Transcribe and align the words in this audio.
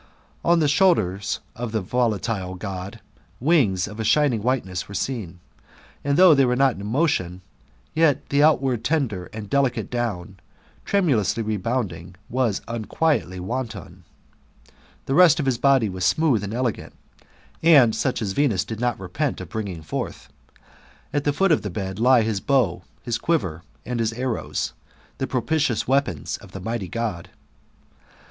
On 0.43 0.57
the 0.57 0.67
shoulders 0.67 1.41
of 1.55 1.71
the 1.71 1.79
volatile 1.79 2.55
God, 2.55 3.01
v.lngs 3.39 3.87
of 3.87 3.99
a 3.99 4.03
shining 4.03 4.41
whiteness 4.41 4.87
were 4.87 4.95
seen; 4.95 5.39
and 6.03 6.17
though 6.17 6.33
they 6.33 6.43
were 6.43 6.55
not 6.55 6.75
in 6.75 6.83
motion, 6.87 7.41
yet 7.93 8.27
the 8.29 8.41
outward 8.41 8.83
tender 8.83 9.27
and 9.31 9.47
delicate 9.47 9.91
down, 9.91 10.37
tremulously 10.85 11.43
rebounding, 11.43 12.15
was 12.31 12.63
unquietly 12.67 13.39
wanton. 13.39 14.03
The 15.05 15.13
rest 15.13 15.39
oi 15.39 15.43
hii 15.43 15.59
i^ody 15.59 15.91
was 15.91 16.03
smooth 16.03 16.43
and 16.43 16.51
elegant, 16.51 16.93
and 17.61 17.95
such 17.95 18.23
as 18.23 18.31
Venus 18.31 18.65
did 18.65 18.79
not 18.79 18.99
repent 18.99 19.39
of 19.39 19.49
bringing 19.49 19.83
forth. 19.83 20.29
At 21.13 21.25
the 21.25 21.31
foot 21.31 21.51
of 21.51 21.61
the 21.61 21.69
bed 21.69 21.99
lay 21.99 22.23
his 22.23 22.39
bow, 22.39 22.81
his 23.03 23.19
quiver, 23.19 23.61
and 23.85 23.99
his 23.99 24.13
arrows, 24.13 24.73
the 25.19 25.27
propitious 25.27 25.87
weapons 25.87 26.37
of 26.37 26.53
the 26.53 26.59
mighty 26.59 26.87
God. 26.87 27.29